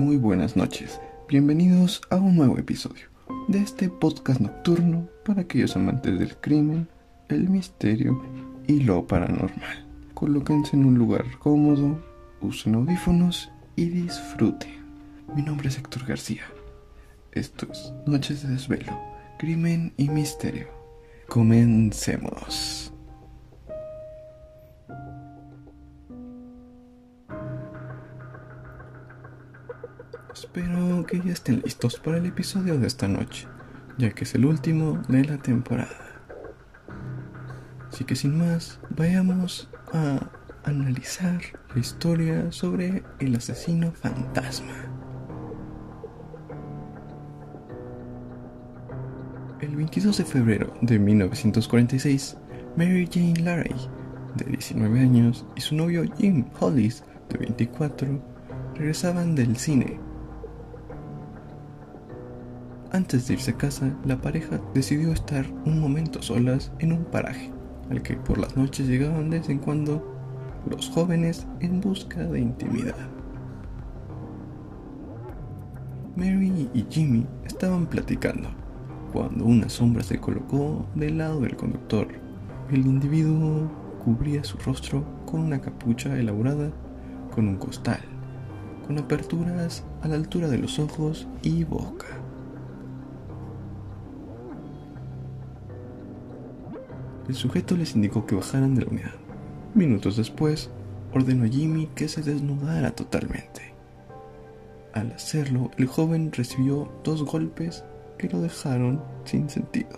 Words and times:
Muy 0.00 0.16
buenas 0.16 0.56
noches, 0.56 0.98
bienvenidos 1.28 2.00
a 2.08 2.16
un 2.16 2.34
nuevo 2.34 2.56
episodio 2.56 3.04
de 3.48 3.58
este 3.58 3.90
podcast 3.90 4.40
nocturno 4.40 5.06
para 5.26 5.42
aquellos 5.42 5.76
amantes 5.76 6.18
del 6.18 6.34
crimen, 6.38 6.88
el 7.28 7.50
misterio 7.50 8.18
y 8.66 8.80
lo 8.80 9.06
paranormal. 9.06 9.86
Colóquense 10.14 10.74
en 10.74 10.86
un 10.86 10.94
lugar 10.94 11.26
cómodo, 11.38 12.02
usen 12.40 12.76
audífonos 12.76 13.50
y 13.76 13.90
disfruten. 13.90 14.70
Mi 15.36 15.42
nombre 15.42 15.68
es 15.68 15.76
Héctor 15.76 16.06
García. 16.06 16.44
Esto 17.32 17.70
es 17.70 17.92
Noches 18.06 18.42
de 18.42 18.54
Desvelo, 18.54 18.98
Crimen 19.38 19.92
y 19.98 20.08
Misterio. 20.08 20.68
Comencemos. 21.28 22.89
Espero 30.52 31.06
que 31.06 31.20
ya 31.20 31.32
estén 31.32 31.62
listos 31.64 32.00
para 32.00 32.16
el 32.16 32.26
episodio 32.26 32.76
de 32.76 32.88
esta 32.88 33.06
noche, 33.06 33.46
ya 33.98 34.10
que 34.10 34.24
es 34.24 34.34
el 34.34 34.44
último 34.44 35.00
de 35.06 35.24
la 35.24 35.38
temporada. 35.38 36.20
Así 37.88 38.02
que 38.02 38.16
sin 38.16 38.36
más, 38.36 38.80
vayamos 38.88 39.70
a 39.92 40.28
analizar 40.64 41.40
la 41.72 41.80
historia 41.80 42.50
sobre 42.50 43.04
el 43.20 43.36
asesino 43.36 43.92
fantasma. 43.92 44.74
El 49.60 49.76
22 49.76 50.18
de 50.18 50.24
febrero 50.24 50.74
de 50.80 50.98
1946, 50.98 52.36
Mary 52.76 53.08
Jane 53.08 53.40
Larry, 53.40 53.76
de 54.34 54.46
19 54.46 54.98
años, 54.98 55.46
y 55.54 55.60
su 55.60 55.76
novio 55.76 56.02
Jim 56.18 56.46
Hollis, 56.58 57.04
de 57.28 57.38
24, 57.38 58.20
regresaban 58.74 59.36
del 59.36 59.56
cine 59.56 60.09
antes 62.92 63.26
de 63.26 63.34
irse 63.34 63.52
a 63.52 63.56
casa, 63.56 63.96
la 64.04 64.20
pareja 64.20 64.60
decidió 64.74 65.12
estar 65.12 65.46
un 65.64 65.80
momento 65.80 66.22
solas 66.22 66.72
en 66.78 66.92
un 66.92 67.04
paraje, 67.04 67.50
al 67.90 68.02
que 68.02 68.14
por 68.14 68.38
las 68.38 68.56
noches 68.56 68.88
llegaban 68.88 69.30
de 69.30 69.38
vez 69.38 69.48
en 69.48 69.58
cuando 69.58 70.04
los 70.68 70.90
jóvenes 70.90 71.46
en 71.60 71.80
busca 71.80 72.22
de 72.24 72.40
intimidad. 72.40 72.96
Mary 76.16 76.68
y 76.74 76.84
Jimmy 76.90 77.26
estaban 77.44 77.86
platicando 77.86 78.48
cuando 79.12 79.44
una 79.44 79.68
sombra 79.68 80.02
se 80.02 80.18
colocó 80.18 80.86
del 80.94 81.18
lado 81.18 81.40
del 81.40 81.56
conductor. 81.56 82.08
El 82.70 82.86
individuo 82.86 83.70
cubría 84.04 84.44
su 84.44 84.58
rostro 84.58 85.04
con 85.26 85.40
una 85.40 85.60
capucha 85.60 86.16
elaborada 86.18 86.70
con 87.34 87.48
un 87.48 87.56
costal, 87.56 88.00
con 88.86 88.98
aperturas 88.98 89.84
a 90.02 90.08
la 90.08 90.16
altura 90.16 90.48
de 90.48 90.58
los 90.58 90.78
ojos 90.78 91.28
y 91.42 91.64
boca. 91.64 92.06
El 97.30 97.36
sujeto 97.36 97.76
les 97.76 97.94
indicó 97.94 98.26
que 98.26 98.34
bajaran 98.34 98.74
de 98.74 98.84
la 98.84 98.90
unidad. 98.90 99.14
Minutos 99.72 100.16
después, 100.16 100.68
ordenó 101.14 101.44
a 101.44 101.48
Jimmy 101.48 101.86
que 101.94 102.08
se 102.08 102.22
desnudara 102.22 102.90
totalmente. 102.90 103.72
Al 104.94 105.12
hacerlo, 105.12 105.70
el 105.78 105.86
joven 105.86 106.32
recibió 106.32 106.90
dos 107.04 107.22
golpes 107.24 107.84
que 108.18 108.28
lo 108.28 108.40
dejaron 108.40 109.00
sin 109.22 109.48
sentido. 109.48 109.96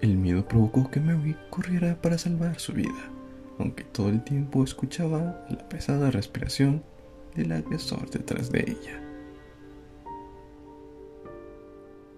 El 0.00 0.16
miedo 0.16 0.46
provocó 0.46 0.88
que 0.88 1.00
Mary 1.00 1.36
corriera 1.50 2.00
para 2.00 2.16
salvar 2.16 2.60
su 2.60 2.74
vida, 2.74 3.10
aunque 3.58 3.82
todo 3.82 4.10
el 4.10 4.22
tiempo 4.22 4.62
escuchaba 4.62 5.44
la 5.50 5.68
pesada 5.68 6.12
respiración 6.12 6.84
del 7.34 7.50
agresor 7.50 8.08
detrás 8.08 8.52
de 8.52 8.60
ella. 8.68 9.02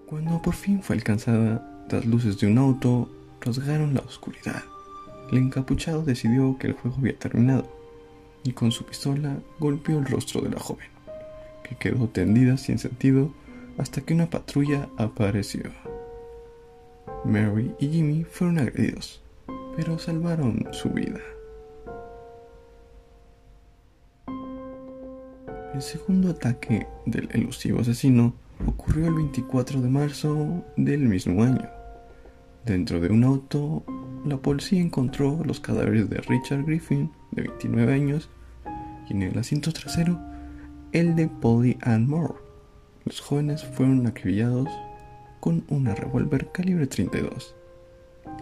Cuando 0.05 0.43
por 0.43 0.55
fin 0.55 0.83
fue 0.83 0.97
alcanzada, 0.97 1.78
las 1.91 2.07
luces 2.07 2.39
de 2.39 2.47
un 2.47 2.59
auto 2.59 3.09
rasgaron 3.41 3.95
la 3.95 4.01
oscuridad. 4.01 4.63
El 5.31 5.39
encapuchado 5.39 6.03
decidió 6.03 6.57
que 6.59 6.69
el 6.69 6.73
juego 6.73 6.97
había 6.99 7.19
terminado 7.19 7.67
y 8.45 8.53
con 8.53 8.73
su 8.73 8.85
pistola 8.85 9.39
golpeó 9.59 9.99
el 9.99 10.07
rostro 10.07 10.41
de 10.41 10.51
la 10.51 10.59
joven, 10.59 10.89
que 11.63 11.77
quedó 11.77 12.09
tendida 12.09 12.57
sin 12.57 12.79
sentido 12.79 13.33
hasta 13.77 14.01
que 14.01 14.15
una 14.15 14.31
patrulla 14.31 14.89
apareció. 14.97 15.71
Mary 17.25 17.75
y 17.79 17.89
Jimmy 17.89 18.25
fueron 18.25 18.59
agredidos, 18.59 19.21
pero 19.77 19.99
salvaron 19.99 20.67
su 20.73 20.91
vida. 20.91 21.21
El 25.75 25.83
segundo 25.83 26.31
ataque 26.31 26.87
del 27.07 27.29
elusivo 27.33 27.81
asesino 27.81 28.35
ocurrió 28.67 29.07
el 29.09 29.15
24 29.15 29.81
de 29.81 29.89
marzo 29.89 30.65
del 30.77 31.01
mismo 31.01 31.45
año. 31.45 31.78
Dentro 32.65 33.01
de 33.01 33.09
un 33.09 33.25
auto, 33.25 33.85
la 34.25 34.37
policía 34.37 34.81
encontró 34.81 35.43
los 35.45 35.61
cadáveres 35.61 36.11
de 36.11 36.19
Richard 36.19 36.65
Griffin, 36.65 37.11
de 37.31 37.43
29 37.43 37.93
años, 37.93 38.29
y 39.09 39.13
en 39.15 39.23
el 39.23 39.39
asiento 39.39 39.73
trasero, 39.73 40.21
el 40.93 41.17
de 41.17 41.29
Polly 41.29 41.79
Ann 41.83 42.07
Moore. 42.07 42.35
Los 43.05 43.21
jóvenes 43.21 43.65
fueron 43.65 44.07
acribillados 44.07 44.69
con 45.41 45.65
una 45.69 45.95
revólver 45.95 46.51
calibre 46.53 46.87
32. 46.87 47.55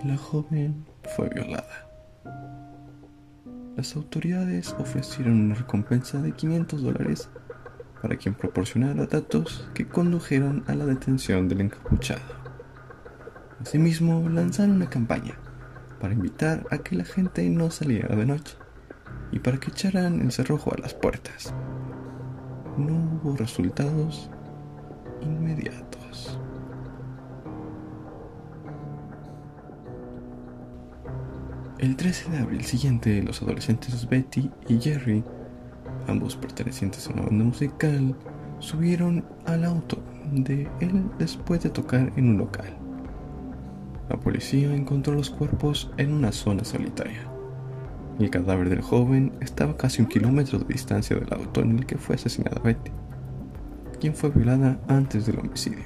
La 0.05 0.17
joven 0.17 0.85
fue 1.15 1.29
violada. 1.29 1.89
Las 3.77 3.95
autoridades 3.95 4.75
ofrecieron 4.79 5.41
una 5.41 5.55
recompensa 5.55 6.21
de 6.23 6.33
500 6.33 6.83
dólares 6.83 7.29
para 8.01 8.17
quien 8.17 8.35
proporcionara 8.35 9.07
datos 9.07 9.69
que 9.75 9.87
condujeron 9.87 10.65
a 10.67 10.75
la 10.75 10.87
detención 10.87 11.49
del 11.49 11.61
encapuchado. 11.61 12.46
Asimismo, 13.61 14.29
lanzaron 14.29 14.77
una 14.77 14.91
campaña 14.91 15.35
para 16.01 16.13
invitar 16.13 16.67
a 16.71 16.79
que 16.79 16.95
la 16.95 17.05
gente 17.05 17.49
no 17.49 17.71
saliera 17.71 18.15
de 18.15 18.27
noche 18.27 18.57
y 19.33 19.39
para 19.39 19.59
que 19.59 19.71
echaran 19.71 20.21
el 20.21 20.33
cerrojo 20.33 20.73
a 20.75 20.81
las 20.81 20.95
puertas. 20.95 21.55
No 22.77 23.21
hubo 23.23 23.37
resultados 23.37 24.31
inmediatos. 25.23 26.39
El 31.79 31.97
13 31.97 32.31
de 32.31 32.39
abril 32.39 32.65
siguiente, 32.65 33.23
los 33.23 33.43
adolescentes 33.43 34.09
Betty 34.09 34.51
y 34.69 34.81
Jerry, 34.81 35.25
ambos 36.07 36.37
pertenecientes 36.37 37.07
a 37.07 37.13
una 37.13 37.23
banda 37.23 37.45
musical, 37.45 38.17
subieron 38.59 39.25
al 39.45 39.65
auto 39.65 40.03
de 40.33 40.69
él 40.81 41.11
después 41.19 41.63
de 41.63 41.71
tocar 41.71 42.13
en 42.17 42.31
un 42.31 42.39
local. 42.39 42.86
La 44.09 44.17
policía 44.17 44.75
encontró 44.75 45.15
los 45.15 45.31
cuerpos 45.31 45.91
en 45.97 46.13
una 46.13 46.31
zona 46.31 46.65
solitaria. 46.65 47.27
El 48.19 48.31
cadáver 48.31 48.69
del 48.69 48.81
joven 48.81 49.33
estaba 49.41 49.77
casi 49.77 50.01
un 50.01 50.09
kilómetro 50.09 50.59
de 50.59 50.73
distancia 50.73 51.17
del 51.17 51.33
auto 51.33 51.61
en 51.61 51.79
el 51.79 51.87
que 51.87 51.99
fue 51.99 52.15
asesinada 52.15 52.61
Betty, 52.63 52.93
quien 54.01 54.15
fue 54.15 54.31
violada 54.31 54.79
antes 54.89 55.27
del 55.27 55.39
homicidio. 55.39 55.85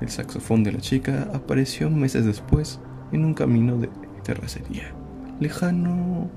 El 0.00 0.08
saxofón 0.08 0.64
de 0.64 0.72
la 0.72 0.80
chica 0.80 1.28
apareció 1.32 1.90
meses 1.90 2.24
después 2.24 2.80
en 3.12 3.24
un 3.24 3.34
camino 3.34 3.78
de 3.78 3.88
terracería, 4.22 4.92
lejano 5.40 6.28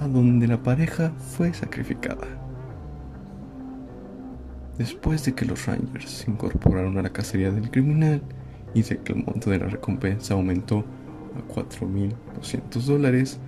a 0.00 0.08
donde 0.08 0.48
la 0.48 0.62
pareja 0.62 1.12
fue 1.16 1.52
sacrificada. 1.52 2.26
Después 4.76 5.24
de 5.24 5.34
que 5.34 5.44
los 5.44 5.66
Rangers 5.66 6.10
se 6.10 6.30
incorporaron 6.30 6.98
a 6.98 7.02
la 7.02 7.10
cacería 7.10 7.50
del 7.50 7.70
criminal, 7.70 8.22
dice 8.74 8.98
que 8.98 9.12
el 9.12 9.24
monto 9.24 9.50
de 9.50 9.58
la 9.58 9.66
recompensa 9.66 10.34
aumentó 10.34 10.84
a 11.36 11.54
4.200 11.54 12.82
dólares. 12.82 13.38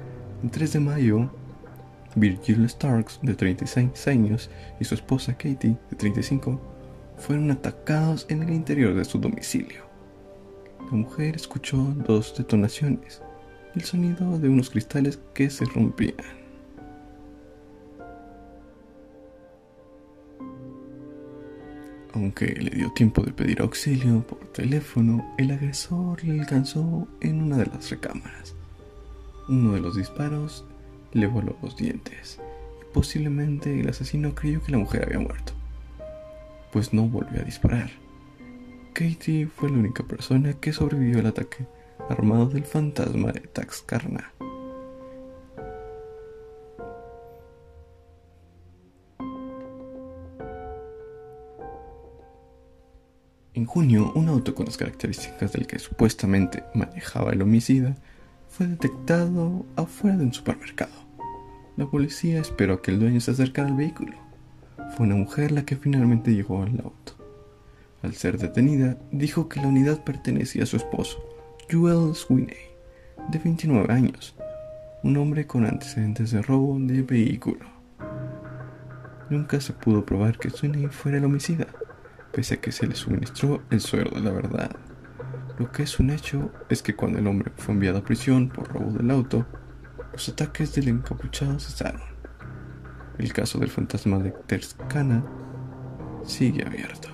El 0.43 0.51
3 0.51 0.73
de 0.73 0.81
mayo, 0.81 1.31
Virgil 2.15 2.69
Starks, 2.69 3.21
de 3.23 3.35
36 3.35 4.09
años, 4.09 4.51
y 4.81 4.85
su 4.85 4.95
esposa 4.95 5.35
Katie, 5.35 5.77
de 5.91 5.97
35, 5.97 6.61
fueron 7.17 7.51
atacados 7.51 8.27
en 8.29 8.43
el 8.43 8.51
interior 8.51 8.95
de 8.95 9.05
su 9.05 9.19
domicilio. 9.19 9.85
La 10.91 10.97
mujer 10.97 11.37
escuchó 11.37 11.77
dos 12.07 12.35
detonaciones 12.37 13.23
y 13.75 13.81
el 13.81 13.85
sonido 13.85 14.39
de 14.39 14.49
unos 14.49 14.71
cristales 14.71 15.21
que 15.35 15.51
se 15.51 15.65
rompían. 15.67 16.40
Aunque 22.21 22.49
le 22.49 22.69
dio 22.69 22.93
tiempo 22.93 23.23
de 23.23 23.33
pedir 23.33 23.63
auxilio 23.63 24.21
por 24.21 24.41
teléfono, 24.53 25.35
el 25.39 25.53
agresor 25.53 26.23
le 26.23 26.39
alcanzó 26.39 27.09
en 27.23 27.41
una 27.41 27.57
de 27.57 27.65
las 27.65 27.89
recámaras. 27.89 28.55
Uno 29.49 29.73
de 29.73 29.81
los 29.81 29.97
disparos 29.97 30.67
le 31.15 31.27
voló 31.27 31.57
los 31.63 31.79
dientes 31.79 32.39
y 32.83 32.93
posiblemente 32.93 33.81
el 33.81 33.89
asesino 33.89 34.35
creyó 34.35 34.63
que 34.63 34.73
la 34.73 34.77
mujer 34.77 35.05
había 35.07 35.19
muerto, 35.19 35.55
pues 36.73 36.93
no 36.93 37.09
volvió 37.09 37.41
a 37.41 37.45
disparar. 37.45 37.91
Katie 38.93 39.47
fue 39.47 39.71
la 39.71 39.79
única 39.79 40.03
persona 40.03 40.53
que 40.53 40.75
sobrevivió 40.75 41.21
al 41.21 41.27
ataque 41.27 41.65
armado 42.11 42.51
del 42.51 42.65
fantasma 42.65 43.33
de 43.33 43.41
Taxcarna. 43.41 44.31
Junio, 53.71 54.11
un 54.17 54.29
auto 54.29 54.53
con 54.53 54.67
las 54.67 54.77
características 54.77 55.53
del 55.53 55.69
que 55.69 55.79
supuestamente 55.79 56.65
manejaba 56.75 57.31
el 57.31 57.41
homicida 57.41 57.95
fue 58.49 58.67
detectado 58.67 59.65
afuera 59.77 60.17
de 60.17 60.25
un 60.25 60.33
supermercado. 60.33 60.91
La 61.77 61.87
policía 61.87 62.41
esperó 62.41 62.75
a 62.75 62.83
que 62.83 62.91
el 62.91 62.99
dueño 62.99 63.21
se 63.21 63.31
acercara 63.31 63.69
al 63.69 63.77
vehículo. 63.77 64.17
Fue 64.97 65.07
una 65.07 65.15
mujer 65.15 65.53
la 65.53 65.65
que 65.65 65.77
finalmente 65.77 66.35
llegó 66.35 66.65
al 66.65 66.81
auto. 66.81 67.13
Al 68.03 68.15
ser 68.15 68.39
detenida, 68.39 68.99
dijo 69.13 69.49
que 69.49 69.61
la 69.61 69.69
unidad 69.69 70.03
pertenecía 70.03 70.65
a 70.65 70.67
su 70.67 70.77
esposo, 70.77 71.23
Joel 71.71 72.17
Sweeney, 72.17 72.57
de 73.31 73.39
29 73.39 73.95
años, 73.95 74.35
un 75.05 75.17
hombre 75.17 75.47
con 75.47 75.65
antecedentes 75.65 76.33
de 76.33 76.43
robo 76.43 76.77
de 76.81 77.03
vehículo. 77.03 77.67
Nunca 79.31 79.61
se 79.61 79.73
pudo 79.75 80.05
probar 80.05 80.39
que 80.39 80.51
Sweeney 80.51 80.89
fuera 80.89 81.19
el 81.19 81.25
homicida, 81.25 81.69
pese 82.33 82.55
a 82.55 82.61
que 82.61 82.73
se 82.73 82.87
le 82.87 82.95
suministró 82.95 83.63
el 83.71 83.81
suero 83.81 84.11
de 84.11 84.21
la 84.21 84.33
verdad. 84.33 84.71
Lo 85.59 85.71
que 85.71 85.83
es 85.83 85.99
un 86.01 86.11
hecho 86.11 86.51
es 86.69 86.83
que 86.83 86.97
cuando 86.97 87.19
el 87.19 87.27
hombre 87.27 87.53
fue 87.57 87.75
enviado 87.75 87.99
a 87.99 88.05
prisión 88.05 88.49
por 88.49 88.69
robo 88.69 88.91
del 88.93 89.11
auto, 89.11 89.47
los 90.13 90.29
ataques 90.29 90.75
del 90.75 90.89
encapuchado 90.89 91.59
cesaron. 91.59 92.01
El 93.19 93.33
caso 93.33 93.59
del 93.59 93.69
fantasma 93.69 94.19
de 94.19 94.31
Terscana 94.31 95.23
sigue 96.25 96.65
abierto. 96.67 97.09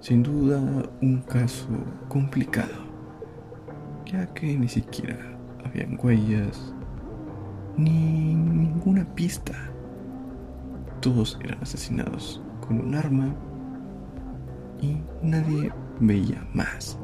Sin 0.00 0.22
duda 0.22 0.58
un 1.02 1.20
caso 1.20 1.68
complicado, 2.08 2.87
ya 4.08 4.26
que 4.34 4.56
ni 4.56 4.68
siquiera 4.68 5.18
habían 5.64 5.98
huellas 6.02 6.74
ni 7.76 8.34
ninguna 8.34 9.04
pista. 9.14 9.52
Todos 11.00 11.38
eran 11.44 11.62
asesinados 11.62 12.42
con 12.66 12.80
un 12.80 12.94
arma 12.94 13.34
y 14.80 14.96
nadie 15.22 15.70
veía 16.00 16.46
más. 16.54 16.98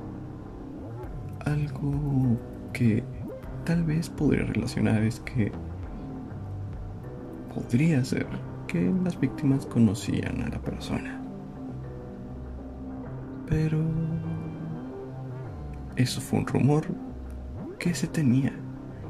Algo 1.44 2.38
que 2.72 3.04
tal 3.64 3.84
vez 3.84 4.08
podría 4.08 4.44
relacionar 4.46 5.02
es 5.02 5.20
que 5.20 5.52
podría 7.54 8.02
ser 8.04 8.26
que 8.66 8.92
las 9.04 9.20
víctimas 9.20 9.66
conocían 9.66 10.42
a 10.42 10.48
la 10.48 10.58
persona. 10.58 11.20
Pero 13.46 13.78
eso 15.96 16.20
fue 16.20 16.40
un 16.40 16.46
rumor 16.46 16.86
que 17.78 17.94
se 17.94 18.06
tenía, 18.06 18.52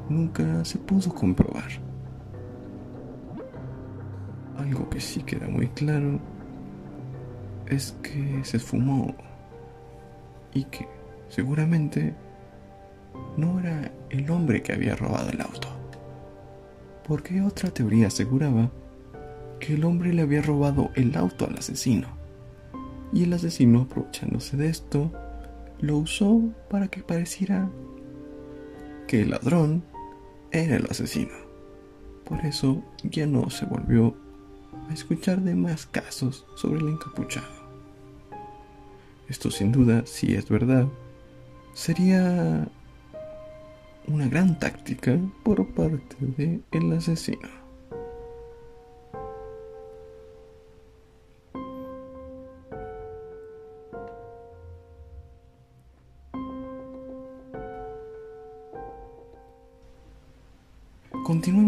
nunca 0.08 0.64
se 0.64 0.78
pudo 0.78 1.14
comprobar. 1.14 1.70
Algo 4.58 4.88
que 4.88 5.00
sí 5.00 5.22
queda 5.22 5.48
muy 5.48 5.68
claro 5.68 6.20
es 7.66 7.96
que 8.02 8.40
se 8.44 8.58
esfumó 8.58 9.14
y 10.52 10.64
que 10.64 10.86
seguramente 11.28 12.14
no 13.36 13.58
era 13.58 13.90
el 14.10 14.30
hombre 14.30 14.62
que 14.62 14.72
había 14.72 14.96
robado 14.96 15.30
el 15.30 15.40
auto. 15.40 15.68
Porque 17.06 17.42
otra 17.42 17.70
teoría 17.70 18.06
aseguraba 18.06 18.70
que 19.58 19.74
el 19.74 19.84
hombre 19.84 20.12
le 20.12 20.22
había 20.22 20.42
robado 20.42 20.90
el 20.94 21.16
auto 21.16 21.46
al 21.46 21.58
asesino 21.58 22.08
y 23.12 23.22
el 23.24 23.32
asesino, 23.32 23.82
aprovechándose 23.82 24.56
de 24.56 24.68
esto, 24.68 25.12
lo 25.80 25.98
usó 25.98 26.40
para 26.70 26.88
que 26.88 27.02
pareciera 27.02 27.70
que 29.06 29.22
el 29.22 29.30
ladrón 29.30 29.84
era 30.50 30.76
el 30.76 30.86
asesino. 30.86 31.34
Por 32.24 32.44
eso 32.46 32.82
ya 33.02 33.26
no 33.26 33.50
se 33.50 33.66
volvió 33.66 34.14
a 34.88 34.94
escuchar 34.94 35.40
de 35.40 35.54
más 35.54 35.86
casos 35.86 36.46
sobre 36.56 36.80
el 36.80 36.88
encapuchado. 36.88 37.64
Esto 39.28 39.50
sin 39.50 39.72
duda, 39.72 40.04
si 40.06 40.34
es 40.34 40.48
verdad, 40.48 40.86
sería 41.72 42.68
una 44.06 44.28
gran 44.28 44.58
táctica 44.58 45.18
por 45.42 45.66
parte 45.74 46.16
del 46.70 46.92
asesino. 46.92 47.63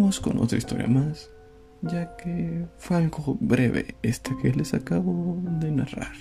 Continuemos 0.06 0.20
con 0.20 0.44
otra 0.44 0.58
historia 0.58 0.86
más, 0.86 1.30
ya 1.82 2.16
que 2.16 2.64
fue 2.78 2.96
algo 2.96 3.36
breve 3.40 3.96
esta 4.02 4.36
que 4.40 4.52
les 4.52 4.72
acabo 4.72 5.42
de 5.58 5.72
narrar. 5.72 6.14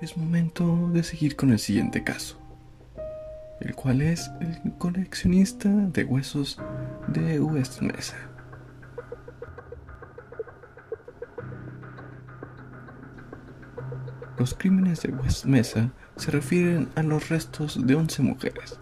Es 0.00 0.16
momento 0.16 0.88
de 0.92 1.02
seguir 1.02 1.34
con 1.34 1.50
el 1.50 1.58
siguiente 1.58 2.04
caso, 2.04 2.38
el 3.60 3.74
cual 3.74 4.00
es 4.00 4.30
el 4.40 4.72
coleccionista 4.78 5.68
de 5.68 6.04
huesos 6.04 6.56
de 7.08 7.40
West 7.40 7.82
Los 14.38 14.54
crímenes 14.54 15.02
de 15.02 15.10
West 15.10 15.46
Mesa 15.46 15.90
se 16.14 16.30
refieren 16.30 16.88
a 16.94 17.02
los 17.02 17.28
restos 17.28 17.84
de 17.84 17.96
11 17.96 18.22
mujeres 18.22 18.78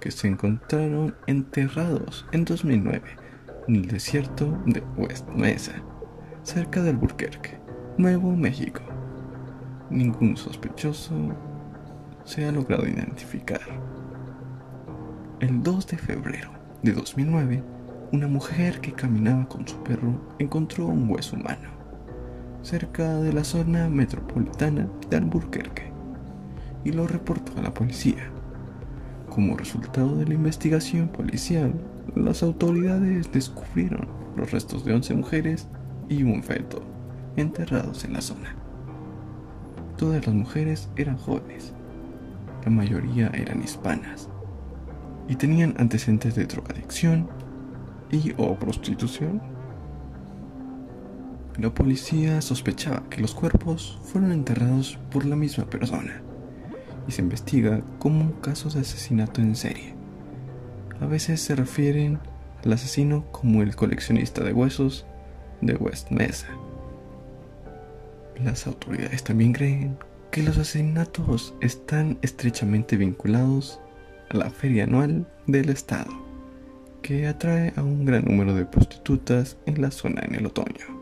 que 0.00 0.10
se 0.10 0.28
encontraron 0.28 1.14
enterrados 1.26 2.26
en 2.32 2.44
2009 2.44 3.02
en 3.68 3.76
el 3.76 3.86
desierto 3.86 4.62
de 4.66 4.82
West 4.98 5.26
Mesa, 5.30 5.72
cerca 6.42 6.82
de 6.82 6.90
Albuquerque, 6.90 7.58
Nuevo 7.96 8.36
México. 8.36 8.82
Ningún 9.88 10.36
sospechoso 10.36 11.14
se 12.24 12.44
ha 12.44 12.52
logrado 12.52 12.86
identificar. 12.86 13.62
El 15.40 15.62
2 15.62 15.86
de 15.86 15.96
febrero 15.96 16.50
de 16.82 16.92
2009, 16.92 17.64
una 18.12 18.28
mujer 18.28 18.78
que 18.82 18.92
caminaba 18.92 19.48
con 19.48 19.66
su 19.66 19.82
perro 19.82 20.34
encontró 20.38 20.86
un 20.86 21.08
hueso 21.08 21.36
humano 21.36 21.77
cerca 22.68 23.14
de 23.14 23.32
la 23.32 23.44
zona 23.44 23.88
metropolitana 23.88 24.86
de 25.08 25.16
Albuquerque 25.16 25.90
y 26.84 26.92
lo 26.92 27.06
reportó 27.06 27.58
a 27.58 27.62
la 27.62 27.72
policía. 27.72 28.30
Como 29.30 29.56
resultado 29.56 30.16
de 30.16 30.26
la 30.26 30.34
investigación 30.34 31.08
policial, 31.08 31.72
las 32.14 32.42
autoridades 32.42 33.32
descubrieron 33.32 34.06
los 34.36 34.50
restos 34.50 34.84
de 34.84 34.92
11 34.92 35.14
mujeres 35.14 35.66
y 36.10 36.22
un 36.24 36.42
feto 36.42 36.82
enterrados 37.36 38.04
en 38.04 38.12
la 38.12 38.20
zona. 38.20 38.54
Todas 39.96 40.26
las 40.26 40.34
mujeres 40.34 40.90
eran 40.96 41.16
jóvenes, 41.16 41.72
la 42.66 42.70
mayoría 42.70 43.28
eran 43.28 43.62
hispanas 43.62 44.28
y 45.26 45.36
tenían 45.36 45.74
antecedentes 45.78 46.34
de 46.34 46.44
drogadicción 46.44 47.30
y 48.10 48.34
o 48.36 48.58
prostitución 48.58 49.40
la 51.58 51.74
policía 51.74 52.40
sospechaba 52.40 53.02
que 53.10 53.20
los 53.20 53.34
cuerpos 53.34 53.98
fueron 54.04 54.30
enterrados 54.30 54.96
por 55.10 55.24
la 55.24 55.34
misma 55.34 55.68
persona 55.68 56.22
y 57.08 57.12
se 57.12 57.22
investiga 57.22 57.82
como 57.98 58.20
un 58.20 58.32
caso 58.40 58.70
de 58.70 58.80
asesinato 58.80 59.40
en 59.40 59.56
serie. 59.56 59.94
A 61.00 61.06
veces 61.06 61.40
se 61.40 61.56
refieren 61.56 62.20
al 62.64 62.72
asesino 62.72 63.24
como 63.32 63.62
el 63.62 63.74
coleccionista 63.74 64.44
de 64.44 64.52
huesos 64.52 65.04
de 65.60 65.74
West 65.74 66.12
Mesa. 66.12 66.46
Las 68.44 68.68
autoridades 68.68 69.24
también 69.24 69.52
creen 69.52 69.98
que 70.30 70.44
los 70.44 70.58
asesinatos 70.58 71.54
están 71.60 72.18
estrechamente 72.22 72.96
vinculados 72.96 73.80
a 74.30 74.36
la 74.36 74.50
feria 74.50 74.84
anual 74.84 75.26
del 75.48 75.70
estado, 75.70 76.12
que 77.02 77.26
atrae 77.26 77.72
a 77.74 77.82
un 77.82 78.04
gran 78.04 78.26
número 78.26 78.54
de 78.54 78.64
prostitutas 78.64 79.56
en 79.66 79.82
la 79.82 79.90
zona 79.90 80.22
en 80.24 80.36
el 80.36 80.46
otoño. 80.46 80.97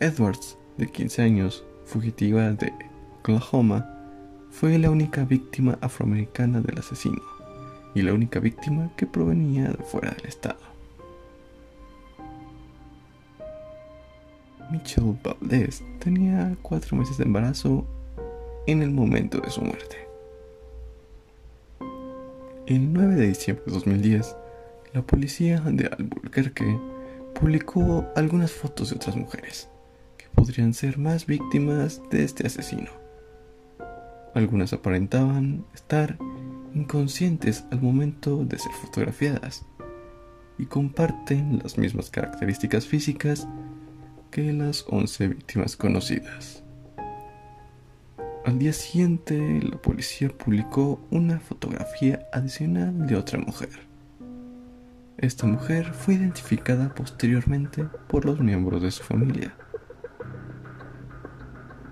Edwards, 0.00 0.56
de 0.78 0.90
15 0.90 1.20
años, 1.20 1.62
fugitiva 1.84 2.52
de 2.52 2.72
Oklahoma, 3.18 3.86
fue 4.50 4.78
la 4.78 4.90
única 4.90 5.24
víctima 5.24 5.76
afroamericana 5.82 6.62
del 6.62 6.78
asesino 6.78 7.20
y 7.94 8.00
la 8.00 8.14
única 8.14 8.40
víctima 8.40 8.90
que 8.96 9.06
provenía 9.06 9.68
de 9.68 9.84
fuera 9.84 10.10
del 10.12 10.24
estado. 10.24 10.58
Michelle 14.70 15.18
Valdez 15.22 15.82
tenía 15.98 16.56
cuatro 16.62 16.96
meses 16.96 17.18
de 17.18 17.24
embarazo 17.24 17.86
en 18.66 18.80
el 18.82 18.92
momento 18.92 19.38
de 19.38 19.50
su 19.50 19.60
muerte. 19.60 20.08
El 22.66 22.90
9 22.90 23.16
de 23.16 23.26
diciembre 23.28 23.64
de 23.66 23.72
2010, 23.72 24.34
la 24.94 25.02
policía 25.02 25.60
de 25.60 25.88
Albuquerque 25.88 26.80
publicó 27.38 28.06
algunas 28.16 28.50
fotos 28.50 28.88
de 28.88 28.96
otras 28.96 29.14
mujeres 29.14 29.68
podrían 30.34 30.74
ser 30.74 30.98
más 30.98 31.26
víctimas 31.26 32.02
de 32.10 32.24
este 32.24 32.46
asesino. 32.46 32.90
Algunas 34.34 34.72
aparentaban 34.72 35.64
estar 35.74 36.16
inconscientes 36.74 37.64
al 37.70 37.82
momento 37.82 38.44
de 38.44 38.58
ser 38.58 38.72
fotografiadas 38.72 39.66
y 40.58 40.66
comparten 40.66 41.60
las 41.62 41.78
mismas 41.78 42.10
características 42.10 42.86
físicas 42.86 43.48
que 44.30 44.52
las 44.52 44.84
11 44.88 45.28
víctimas 45.28 45.76
conocidas. 45.76 46.62
Al 48.44 48.58
día 48.58 48.72
siguiente, 48.72 49.60
la 49.62 49.76
policía 49.76 50.30
publicó 50.30 51.00
una 51.10 51.40
fotografía 51.40 52.26
adicional 52.32 53.06
de 53.06 53.16
otra 53.16 53.38
mujer. 53.38 53.90
Esta 55.18 55.46
mujer 55.46 55.92
fue 55.92 56.14
identificada 56.14 56.94
posteriormente 56.94 57.84
por 58.08 58.24
los 58.24 58.40
miembros 58.40 58.80
de 58.80 58.90
su 58.90 59.02
familia, 59.02 59.54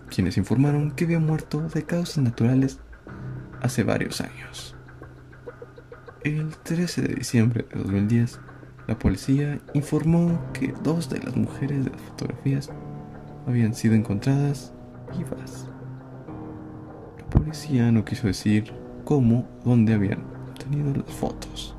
quienes 0.09 0.37
informaron 0.37 0.91
que 0.91 1.05
había 1.05 1.19
muerto 1.19 1.61
de 1.61 1.85
causas 1.85 2.25
naturales 2.25 2.81
hace 3.61 3.83
varios 3.83 4.21
años. 4.21 4.75
El 6.25 6.57
13 6.57 7.03
de 7.03 7.15
diciembre 7.15 7.67
de 7.73 7.79
2010, 7.79 8.41
la 8.87 8.99
policía 8.99 9.61
informó 9.75 10.41
que 10.53 10.75
dos 10.83 11.09
de 11.09 11.21
las 11.21 11.37
mujeres 11.37 11.85
de 11.85 11.91
las 11.91 12.01
fotografías 12.01 12.71
habían 13.47 13.75
sido 13.75 13.95
encontradas 13.95 14.73
vivas. 15.17 15.69
La 17.19 17.25
policía 17.31 17.93
no 17.93 18.05
quiso 18.05 18.27
decir 18.27 18.73
cómo 19.05 19.49
dónde 19.65 19.95
habían 19.95 20.25
obtenido 20.51 20.93
las 20.95 21.15
fotos. 21.15 21.75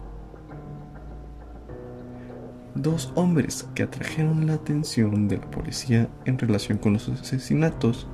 Dos 2.76 3.12
hombres 3.16 3.68
que 3.76 3.84
atrajeron 3.84 4.48
la 4.48 4.54
atención 4.54 5.28
de 5.28 5.38
la 5.38 5.52
policía 5.52 6.08
en 6.26 6.38
relación 6.38 6.78
con 6.78 6.94
los 6.94 7.10
asesinatos 7.10 8.08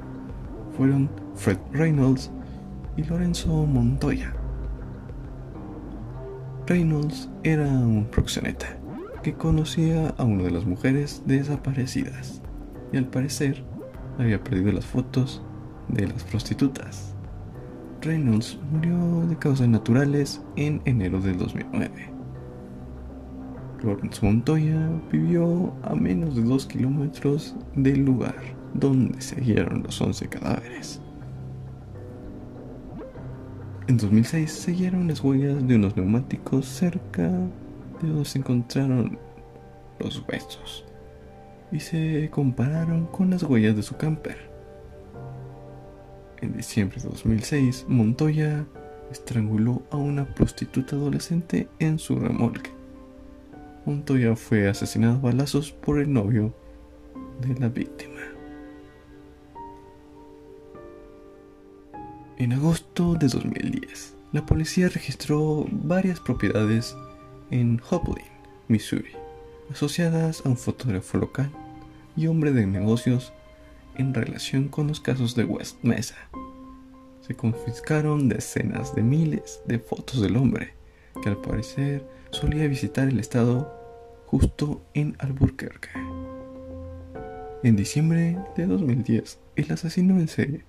fueron 0.77 1.10
Fred 1.36 1.58
Reynolds 1.72 2.32
y 2.98 3.03
Lorenzo 3.03 3.65
Montoya. 3.65 4.34
Reynolds 6.67 7.29
era 7.44 7.67
un 7.67 8.05
proxeneta 8.05 8.77
que 9.22 9.34
conocía 9.34 10.10
a 10.17 10.24
una 10.24 10.44
de 10.44 10.51
las 10.51 10.65
mujeres 10.65 11.22
desaparecidas 11.25 12.41
y 12.91 12.98
al 12.98 13.08
parecer 13.08 13.63
había 14.17 14.44
perdido 14.44 14.72
las 14.72 14.86
fotos 14.86 15.41
de 15.88 16.08
las 16.08 16.24
prostitutas. 16.24 17.15
Reynolds 18.01 18.60
murió 18.72 19.27
de 19.27 19.38
causas 19.38 19.67
naturales 19.67 20.41
en 20.55 20.82
enero 20.86 21.20
del 21.22 21.38
2009. 21.38 22.12
Lorenzo 23.84 24.25
Montoya 24.25 24.89
vivió 25.12 25.74
a 25.84 25.96
menos 25.96 26.36
de 26.36 26.44
dos 26.44 26.65
kilómetros 26.65 27.55
del 27.75 28.05
lugar 28.05 28.36
donde 28.75 29.22
se 29.22 29.36
hallaron 29.36 29.84
los 29.84 30.00
11 30.00 30.27
cadáveres. 30.27 31.01
En 33.88 33.98
2006 33.98 34.51
se 34.51 34.72
hallaron 34.72 35.08
las 35.08 35.22
huellas 35.22 35.67
de 35.67 35.75
unos 35.75 35.96
neumáticos 35.96 36.65
cerca 36.65 37.29
de 38.01 38.08
donde 38.08 38.25
se 38.25 38.39
encontraron 38.39 39.17
los 40.00 40.24
huesos 40.27 40.86
y 41.72 41.79
se 41.79 42.29
compararon 42.32 43.05
con 43.08 43.29
las 43.29 43.44
huellas 43.44 43.75
de 43.75 43.84
su 43.84 43.96
camper. 43.96 44.50
En 46.41 46.58
diciembre 46.58 47.01
de 47.01 47.10
2006, 47.10 47.86
Montoya 47.88 48.65
estranguló 49.12 49.84
a 49.91 49.98
una 49.98 50.25
prostituta 50.25 50.96
adolescente 50.96 51.70
en 51.79 52.00
su 52.00 52.20
remolque. 52.20 52.72
Montoya 53.86 54.36
fue 54.36 54.67
asesinado 54.67 55.15
a 55.15 55.32
balazos 55.32 55.72
por 55.72 56.00
el 56.00 56.12
novio 56.12 56.53
de 57.41 57.60
la 57.60 57.70
víctima. 57.70 58.14
En 62.38 62.51
agosto 62.51 63.13
de 63.13 63.30
2010, 63.30 64.13
la 64.34 64.46
policía 64.46 64.89
registró 64.89 65.65
varias 65.72 66.20
propiedades 66.20 66.94
en 67.50 67.82
Hoplin, 67.89 68.25
Missouri, 68.68 69.13
asociadas 69.72 70.46
a 70.46 70.50
un 70.50 70.58
fotógrafo 70.58 71.18
local 71.18 71.50
y 72.18 72.27
hombre 72.27 72.51
de 72.51 72.68
negocios 72.68 73.32
en 73.96 74.13
relación 74.13 74.68
con 74.68 74.88
los 74.88 75.00
casos 75.00 75.34
de 75.36 75.46
West 75.46 75.82
Mesa. 75.82 76.18
Se 77.22 77.36
confiscaron 77.36 78.27
decenas 78.27 78.94
de 78.94 79.04
miles 79.04 79.62
de 79.65 79.80
fotos 79.80 80.20
del 80.20 80.36
hombre, 80.36 80.74
que 81.24 81.30
al 81.30 81.38
parecer 81.38 82.06
solía 82.32 82.68
visitar 82.68 83.08
el 83.08 83.22
estado 83.22 83.72
justo 84.25 84.82
en 84.94 85.15
Albuquerque. 85.20 85.88
En 87.63 87.77
diciembre 87.77 88.38
de 88.58 88.65
2010, 88.65 89.39
el 89.56 89.72
asesino 89.72 90.20
en 90.20 90.27
serie, 90.27 90.65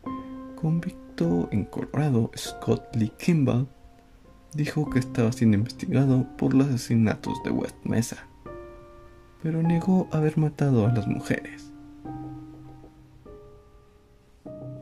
convicto 0.55 1.06
en 1.19 1.65
Colorado, 1.65 2.31
Scott 2.37 2.95
Lee 2.95 3.13
Kimball, 3.19 3.67
dijo 4.53 4.91
que 4.91 4.99
estaba 4.99 5.33
siendo 5.33 5.57
investigado 5.57 6.27
por 6.37 6.53
los 6.53 6.69
asesinatos 6.69 7.43
de 7.43 7.51
West 7.51 7.77
Mesa, 7.85 8.27
pero 9.43 9.63
negó 9.63 10.09
haber 10.13 10.37
matado 10.37 10.87
a 10.87 10.93
las 10.93 11.07
mujeres. 11.07 11.73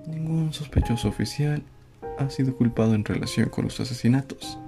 Ningún 0.08 0.52
sospechoso 0.52 1.08
oficial 1.08 1.62
ha 2.18 2.28
sido 2.30 2.56
culpado 2.56 2.94
en 2.94 3.04
relación 3.04 3.48
con 3.48 3.64
los 3.66 3.78
asesinatos. 3.78 4.58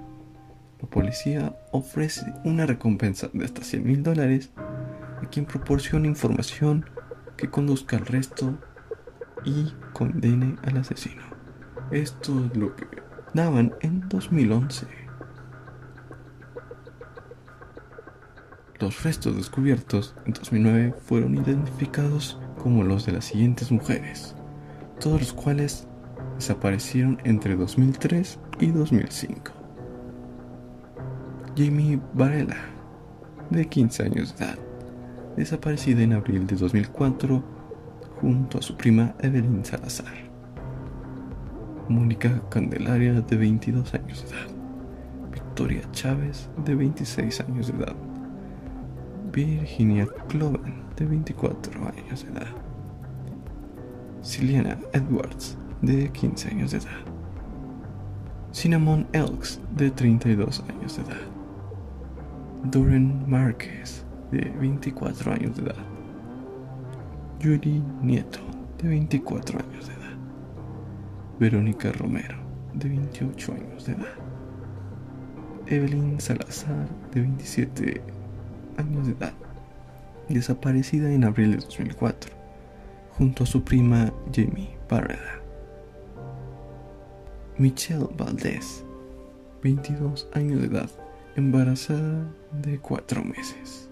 La 0.81 0.87
policía 0.87 1.53
ofrece 1.71 2.33
una 2.45 2.65
recompensa 2.65 3.29
de 3.33 3.43
hasta 3.43 3.63
100 3.63 3.83
mil 3.83 4.03
dólares 4.03 4.51
a 5.21 5.25
quien 5.29 5.45
proporcione 5.45 6.07
información 6.07 6.85
que 7.35 7.49
conduzca 7.49 7.97
al 7.97 8.05
resto 8.05 8.57
y 9.43 9.73
condene 9.91 10.55
al 10.63 10.77
asesino. 10.77 11.36
Esto 11.91 12.45
es 12.45 12.57
lo 12.57 12.75
que 12.75 12.85
daban 13.33 13.73
en 13.79 14.07
2011. 14.09 14.87
Los 18.79 19.03
restos 19.03 19.37
descubiertos 19.37 20.13
en 20.25 20.33
2009 20.33 20.93
fueron 21.05 21.35
identificados 21.35 22.39
como 22.61 22.83
los 22.83 23.05
de 23.05 23.13
las 23.13 23.25
siguientes 23.25 23.71
mujeres, 23.71 24.35
todos 24.99 25.21
los 25.21 25.33
cuales 25.33 25.87
desaparecieron 26.35 27.19
entre 27.23 27.55
2003 27.55 28.37
y 28.59 28.67
2005. 28.67 29.51
Jamie 31.55 32.01
Varela, 32.13 32.57
de 33.49 33.65
15 33.65 34.03
años 34.03 34.37
de 34.37 34.43
edad, 34.43 34.59
desaparecida 35.37 36.01
en 36.01 36.13
abril 36.13 36.45
de 36.45 36.57
2004 36.57 37.43
junto 38.19 38.57
a 38.57 38.61
su 38.61 38.75
prima 38.75 39.15
Evelyn 39.19 39.63
Salazar. 39.63 40.26
Mónica 41.89 42.41
Candelaria, 42.49 43.21
de 43.21 43.37
22 43.37 43.93
años 43.93 44.23
de 44.23 44.29
edad. 44.29 44.47
Victoria 45.31 45.81
Chávez, 45.91 46.49
de 46.65 46.75
26 46.75 47.41
años 47.41 47.67
de 47.67 47.83
edad. 47.83 47.95
Virginia 49.31 50.07
Cloven, 50.27 50.83
de 50.95 51.05
24 51.05 51.71
años 51.87 52.23
de 52.23 52.31
edad. 52.31 52.47
Ciliana 54.23 54.77
Edwards, 54.93 55.57
de 55.81 56.09
15 56.09 56.49
años 56.49 56.71
de 56.71 56.77
edad. 56.79 57.17
Cinnamon 58.51 59.07
Elks, 59.13 59.59
de 59.75 59.91
32 59.91 60.63
años 60.69 60.97
de 60.97 61.03
edad. 61.03 61.21
Doran 62.63 63.29
Márquez, 63.29 64.05
de 64.31 64.41
24 64.59 65.33
años 65.33 65.55
de 65.55 65.63
edad. 65.63 65.75
Yuri 67.39 67.83
Nieto, 68.01 68.39
de 68.81 68.89
24 68.89 69.59
años 69.59 69.87
de 69.87 69.93
edad. 69.93 69.96
Verónica 71.39 71.91
Romero, 71.91 72.35
de 72.73 72.89
28 72.89 73.53
años 73.53 73.85
de 73.85 73.93
edad. 73.93 74.15
Evelyn 75.67 76.19
Salazar, 76.19 76.87
de 77.13 77.21
27 77.21 78.01
años 78.77 79.05
de 79.05 79.13
edad, 79.13 79.33
desaparecida 80.29 81.11
en 81.11 81.23
abril 81.25 81.51
de 81.51 81.57
2004, 81.57 82.31
junto 83.11 83.43
a 83.43 83.45
su 83.45 83.63
prima 83.63 84.11
Jamie 84.33 84.75
Barreda. 84.89 85.39
Michelle 87.59 88.07
Valdez, 88.17 88.83
22 89.61 90.27
años 90.33 90.61
de 90.61 90.67
edad, 90.67 90.89
embarazada 91.35 92.33
de 92.63 92.79
4 92.79 93.23
meses. 93.23 93.91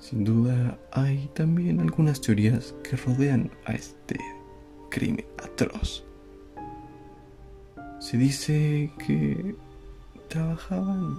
Sin 0.00 0.24
duda 0.24 0.76
hay 0.90 1.30
también 1.34 1.78
algunas 1.80 2.20
teorías 2.20 2.74
que 2.82 2.96
rodean 2.96 3.52
a 3.64 3.74
este 3.74 4.16
crimen 4.98 5.24
atroz. 5.44 6.04
Se 8.00 8.16
dice 8.16 8.90
que 8.98 9.54
trabajaban 10.28 11.18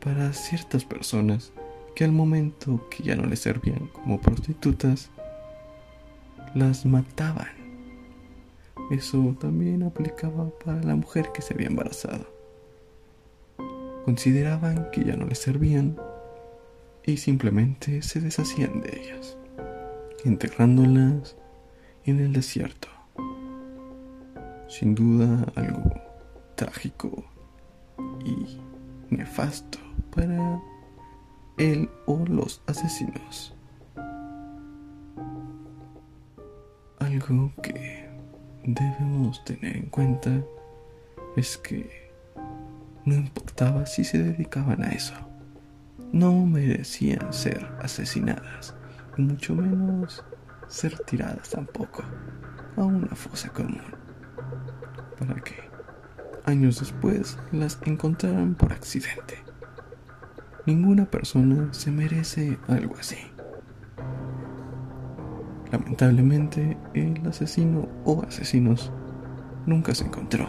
para 0.00 0.32
ciertas 0.32 0.84
personas 0.84 1.52
que 1.96 2.04
al 2.04 2.12
momento 2.12 2.88
que 2.88 3.02
ya 3.02 3.16
no 3.16 3.26
les 3.26 3.40
servían 3.40 3.88
como 3.88 4.20
prostitutas, 4.20 5.10
las 6.54 6.86
mataban. 6.86 7.48
Eso 8.92 9.36
también 9.40 9.82
aplicaba 9.82 10.50
para 10.64 10.80
la 10.84 10.94
mujer 10.94 11.30
que 11.34 11.42
se 11.42 11.54
había 11.54 11.66
embarazado. 11.66 12.26
Consideraban 14.04 14.88
que 14.92 15.04
ya 15.04 15.16
no 15.16 15.26
les 15.26 15.40
servían 15.40 15.96
y 17.04 17.16
simplemente 17.16 18.02
se 18.02 18.20
deshacían 18.20 18.80
de 18.82 19.00
ellas, 19.00 19.36
enterrándolas 20.24 21.36
en 22.04 22.20
el 22.20 22.32
desierto. 22.32 22.88
Sin 24.68 24.94
duda 24.94 25.46
algo 25.54 25.82
trágico 26.54 27.24
y 28.24 28.60
nefasto 29.10 29.78
para 30.14 30.60
él 31.56 31.88
o 32.06 32.24
los 32.26 32.62
asesinos. 32.66 33.54
Algo 36.98 37.52
que 37.62 38.08
debemos 38.64 39.44
tener 39.44 39.76
en 39.76 39.86
cuenta 39.86 40.42
es 41.36 41.56
que 41.56 42.10
no 43.04 43.14
importaba 43.14 43.86
si 43.86 44.04
se 44.04 44.22
dedicaban 44.22 44.82
a 44.82 44.90
eso, 44.90 45.14
no 46.12 46.44
merecían 46.44 47.32
ser 47.32 47.66
asesinadas, 47.80 48.74
mucho 49.16 49.54
menos 49.54 50.24
ser 50.68 50.98
tiradas 51.00 51.50
tampoco 51.50 52.02
a 52.76 52.84
una 52.84 53.14
fosa 53.14 53.48
común, 53.50 53.82
para 55.18 55.34
que 55.36 55.56
años 56.44 56.80
después 56.80 57.38
las 57.52 57.78
encontraran 57.84 58.54
por 58.54 58.72
accidente. 58.72 59.42
Ninguna 60.66 61.06
persona 61.06 61.72
se 61.72 61.90
merece 61.90 62.58
algo 62.68 62.94
así. 62.98 63.16
Lamentablemente, 65.70 66.78
el 66.94 67.26
asesino 67.26 67.88
o 68.04 68.22
asesinos 68.22 68.92
nunca 69.66 69.94
se 69.94 70.04
encontró. 70.04 70.46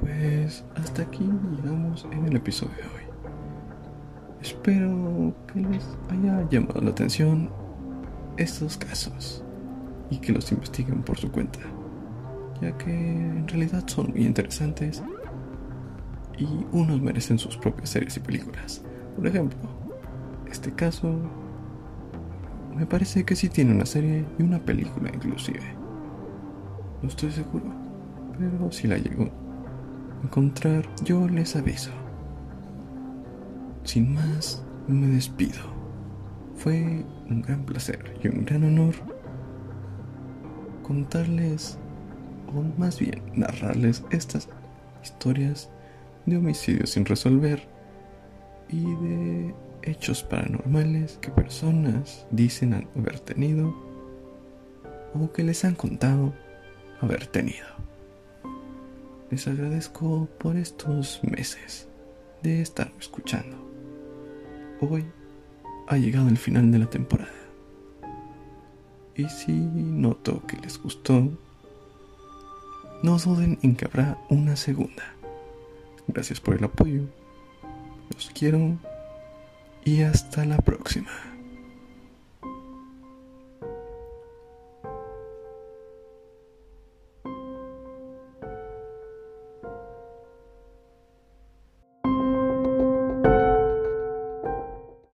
Pues 0.00 0.64
hasta 0.76 1.02
aquí 1.02 1.28
llegamos 1.56 2.06
en 2.12 2.26
el 2.26 2.36
episodio 2.36 2.76
de 2.76 2.82
hoy. 2.82 3.03
Espero 4.66 5.34
que 5.52 5.60
les 5.60 5.84
haya 6.08 6.48
llamado 6.48 6.80
la 6.80 6.88
atención 6.88 7.50
estos 8.38 8.78
casos 8.78 9.44
y 10.08 10.16
que 10.16 10.32
los 10.32 10.50
investiguen 10.52 11.02
por 11.02 11.18
su 11.18 11.30
cuenta, 11.30 11.58
ya 12.62 12.74
que 12.78 12.90
en 12.90 13.46
realidad 13.46 13.84
son 13.86 14.12
muy 14.12 14.24
interesantes 14.24 15.02
y 16.38 16.46
unos 16.72 16.98
merecen 17.02 17.38
sus 17.38 17.58
propias 17.58 17.90
series 17.90 18.16
y 18.16 18.20
películas. 18.20 18.82
Por 19.16 19.26
ejemplo, 19.26 19.58
este 20.50 20.72
caso 20.72 21.14
me 22.74 22.86
parece 22.86 23.22
que 23.26 23.36
sí 23.36 23.50
tiene 23.50 23.74
una 23.74 23.84
serie 23.84 24.24
y 24.38 24.44
una 24.44 24.60
película 24.60 25.10
inclusive. 25.12 25.60
No 27.02 27.08
estoy 27.10 27.32
seguro, 27.32 27.66
pero 28.38 28.72
si 28.72 28.88
la 28.88 28.96
llego 28.96 29.24
a 29.24 30.24
encontrar, 30.24 30.88
yo 31.04 31.28
les 31.28 31.54
aviso. 31.54 31.90
Sin 33.84 34.14
más, 34.14 34.62
me 34.88 35.06
despido. 35.08 35.60
Fue 36.56 37.04
un 37.28 37.42
gran 37.42 37.64
placer 37.64 38.18
y 38.22 38.28
un 38.28 38.44
gran 38.44 38.64
honor 38.64 38.94
contarles, 40.82 41.78
o 42.48 42.62
más 42.78 42.98
bien 42.98 43.22
narrarles 43.34 44.02
estas 44.10 44.48
historias 45.02 45.70
de 46.26 46.38
homicidios 46.38 46.90
sin 46.90 47.04
resolver 47.04 47.66
y 48.68 48.82
de 48.84 49.54
hechos 49.82 50.22
paranormales 50.22 51.18
que 51.20 51.30
personas 51.30 52.26
dicen 52.30 52.88
haber 52.96 53.20
tenido 53.20 53.74
o 55.14 55.30
que 55.32 55.44
les 55.44 55.64
han 55.64 55.74
contado 55.74 56.32
haber 57.00 57.26
tenido. 57.26 57.66
Les 59.30 59.46
agradezco 59.46 60.28
por 60.38 60.56
estos 60.56 61.20
meses 61.22 61.88
de 62.42 62.62
estarme 62.62 62.98
escuchando. 62.98 63.63
Hoy 64.90 65.06
ha 65.88 65.96
llegado 65.96 66.28
el 66.28 66.36
final 66.36 66.70
de 66.70 66.78
la 66.78 66.90
temporada. 66.90 67.32
Y 69.16 69.28
si 69.28 69.52
noto 69.52 70.44
que 70.46 70.58
les 70.58 70.78
gustó, 70.82 71.30
no 73.02 73.18
duden 73.18 73.58
en 73.62 73.76
que 73.76 73.86
habrá 73.86 74.18
una 74.28 74.56
segunda. 74.56 75.04
Gracias 76.06 76.40
por 76.40 76.56
el 76.56 76.64
apoyo. 76.64 77.02
Los 78.12 78.30
quiero 78.30 78.76
y 79.84 80.02
hasta 80.02 80.44
la 80.44 80.58
próxima. 80.58 81.33